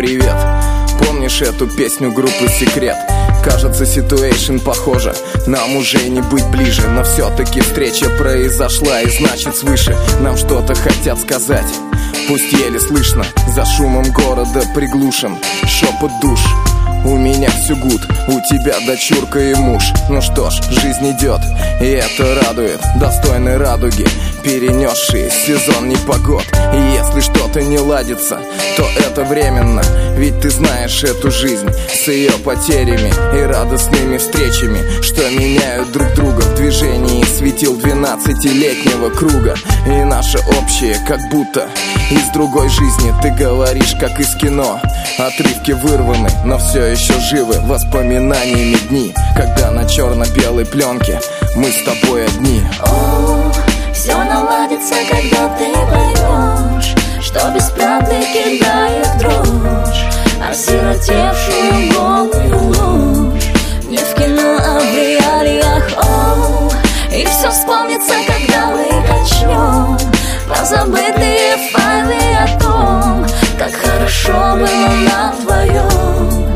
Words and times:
привет. 0.00 0.34
Помнишь 0.98 1.42
эту 1.42 1.66
песню 1.66 2.10
группы 2.10 2.48
Секрет? 2.48 2.96
Кажется, 3.44 3.84
ситуэйшн 3.84 4.56
похожа 4.56 5.14
Нам 5.46 5.76
уже 5.76 6.08
не 6.08 6.22
быть 6.22 6.46
ближе 6.46 6.88
Но 6.88 7.04
все-таки 7.04 7.60
встреча 7.60 8.08
произошла 8.08 9.02
И 9.02 9.10
значит 9.10 9.56
свыше 9.56 9.94
нам 10.20 10.38
что-то 10.38 10.74
хотят 10.74 11.20
сказать. 11.20 11.66
Пусть 12.28 12.50
еле 12.50 12.80
слышно 12.80 13.26
За 13.54 13.66
шумом 13.66 14.10
города 14.10 14.62
приглушен 14.74 15.36
Шепот 15.66 16.12
душ. 16.22 16.40
У 17.04 17.16
меня 17.16 17.48
все 17.48 17.74
гуд, 17.74 18.06
у 18.28 18.40
тебя 18.50 18.74
дочурка 18.86 19.38
и 19.38 19.54
муж. 19.54 19.82
Ну 20.10 20.20
что 20.20 20.50
ж, 20.50 20.60
жизнь 20.70 21.10
идет, 21.12 21.40
и 21.80 21.86
это 21.86 22.42
радует. 22.42 22.78
Достойной 22.96 23.56
радуги, 23.56 24.06
перенесшие 24.42 25.30
сезон 25.30 25.88
непогод 25.88 26.44
И 26.74 26.94
если 26.94 27.20
что-то 27.20 27.62
не 27.62 27.78
ладится, 27.78 28.38
то 28.76 28.86
это 28.98 29.24
временно. 29.24 29.82
Ведь 30.16 30.40
ты 30.40 30.50
знаешь 30.50 31.02
эту 31.04 31.30
жизнь 31.30 31.68
с 31.88 32.08
ее 32.08 32.32
потерями 32.44 33.12
И 33.36 33.42
радостными 33.42 34.18
встречами, 34.18 35.02
что 35.02 35.28
меняют 35.30 35.92
друг 35.92 36.12
друга 36.14 36.40
В 36.40 36.54
движении 36.56 37.24
светил 37.24 37.78
12-летнего 37.78 39.10
круга. 39.10 39.54
И 39.86 40.04
наше 40.04 40.38
общее, 40.38 40.96
как 41.06 41.20
будто 41.30 41.68
из 42.10 42.28
другой 42.34 42.68
жизни. 42.68 43.12
Ты 43.22 43.30
говоришь, 43.30 43.94
как 43.98 44.18
из 44.20 44.34
кино. 44.36 44.80
Отрывки 45.18 45.72
вырваны, 45.72 46.28
но 46.44 46.58
все 46.58 46.84
еще 46.86 47.18
живы. 47.20 47.60
Воспоминаниями 47.62 48.76
дни 48.88 49.14
Когда 49.36 49.70
на 49.70 49.86
черно-белой 49.86 50.66
пленке 50.66 51.20
мы 51.56 51.70
с 51.70 51.82
тобой 51.82 52.26
одни. 52.26 52.62
О, 52.84 53.52
все 53.92 54.16
наладится, 54.24 54.94
когда 55.08 55.48
ты 55.56 55.72
поймешь 55.90 56.94
Что 57.20 57.50
без 57.50 57.70
правды 57.70 58.16
кидает 58.32 59.08
дрожь. 59.18 60.04
Осиротевшую 60.48 61.92
голую 61.92 62.68
ложь 62.68 63.44
Не 63.86 63.98
в 63.98 64.14
кино, 64.14 64.58
а 64.58 64.80
в 64.80 64.94
реалиях 64.94 65.90
О, 65.98 66.70
и 67.14 67.24
все 67.26 67.50
вспомнится, 67.50 68.14
когда 68.26 68.66
мы 68.70 68.86
качнем 69.06 69.98
Позабытые 70.48 71.56
файлы 71.72 72.16
о 72.36 72.60
том 72.60 73.26
Как 73.58 73.72
хорошо 73.72 74.56
было 74.56 74.90
нам 75.08 75.36
вдвоем 75.36 76.54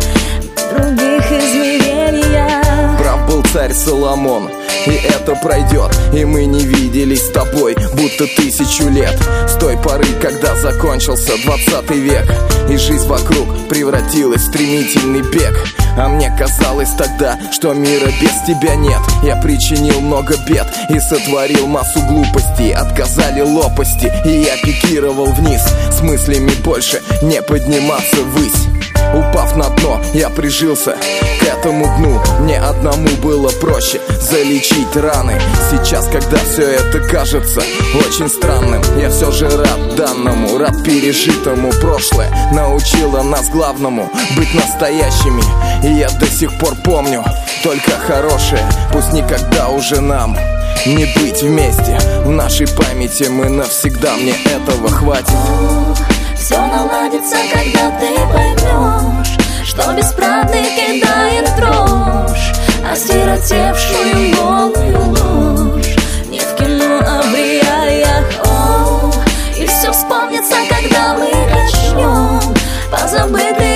Других 0.72 1.30
измерениях. 1.30 2.98
Прав 2.98 3.28
был 3.28 3.42
царь 3.52 3.72
Соломон 3.72 4.50
и 4.86 4.92
это 4.92 5.34
пройдет. 5.36 5.90
И 6.12 6.24
мы 6.24 6.44
не 6.46 6.64
виделись 6.64 7.26
с 7.26 7.30
тобой, 7.30 7.76
будто 7.94 8.26
тысячу 8.26 8.88
лет. 8.88 9.16
С 9.48 9.54
той 9.54 9.76
поры, 9.78 10.06
когда 10.20 10.54
закончился 10.56 11.32
двадцатый 11.44 11.98
век. 11.98 12.26
И 12.68 12.76
жизнь 12.76 13.06
вокруг 13.06 13.68
превратилась 13.68 14.42
в 14.42 14.48
стремительный 14.48 15.22
бег. 15.22 15.66
А 15.96 16.08
мне 16.08 16.34
казалось 16.36 16.90
тогда, 16.98 17.38
что 17.52 17.72
мира 17.72 18.10
без 18.20 18.46
тебя 18.46 18.74
нет. 18.74 19.00
Я 19.22 19.36
причинил 19.36 20.00
много 20.00 20.36
бед 20.48 20.66
и 20.90 20.98
сотворил 20.98 21.66
массу 21.66 22.00
глупостей. 22.00 22.72
Отказали 22.72 23.40
лопасти, 23.40 24.12
и 24.24 24.42
я 24.42 24.56
пикировал 24.56 25.26
вниз. 25.26 25.62
С 25.90 26.00
мыслями 26.00 26.50
больше 26.64 27.00
не 27.22 27.40
подниматься 27.42 28.16
ввысь 28.22 28.73
я 30.14 30.30
прижился 30.30 30.96
к 31.40 31.42
этому 31.42 31.84
дну. 31.98 32.22
Мне 32.40 32.58
одному 32.58 33.08
было 33.22 33.48
проще 33.60 34.00
залечить 34.20 34.96
раны. 34.96 35.40
Сейчас, 35.70 36.06
когда 36.06 36.36
все 36.38 36.62
это 36.62 37.00
кажется 37.00 37.60
очень 37.94 38.28
странным 38.28 38.82
Я 38.98 39.10
все 39.10 39.30
же 39.32 39.48
рад 39.48 39.96
данному, 39.96 40.56
рад 40.56 40.82
пережитому. 40.84 41.70
Прошлое 41.80 42.30
научило 42.52 43.22
нас 43.22 43.50
главному 43.50 44.10
Быть 44.36 44.54
настоящими. 44.54 45.42
И 45.84 45.98
я 45.98 46.08
до 46.08 46.26
сих 46.26 46.56
пор 46.58 46.76
помню 46.76 47.24
только 47.62 47.90
хорошее. 48.06 48.62
Пусть 48.92 49.12
никогда 49.12 49.68
уже 49.68 50.00
нам 50.00 50.36
не 50.86 51.06
быть 51.18 51.42
вместе. 51.42 51.98
В 52.24 52.30
нашей 52.30 52.68
памяти 52.68 53.24
мы 53.24 53.48
навсегда, 53.48 54.14
мне 54.14 54.34
этого 54.44 54.88
хватит. 54.88 55.34
Все 56.36 56.58
наладится, 56.58 57.36
когда 57.52 57.90
ты 57.98 58.06
Осиротевшую 63.34 64.36
голую 64.36 65.08
ложь 65.10 65.96
Не 66.28 66.38
в 66.38 66.54
кино, 66.54 67.00
а 67.04 67.20
в 67.22 67.34
реалиях 67.34 68.24
О, 68.46 69.12
И 69.58 69.66
все 69.66 69.90
вспомнится, 69.90 70.54
когда 70.68 71.14
мы 71.14 71.32
начнем 71.50 72.54
Позабыть 72.92 73.73